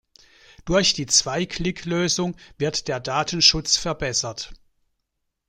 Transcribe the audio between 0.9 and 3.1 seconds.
die Zwei-Klick-Lösung wird der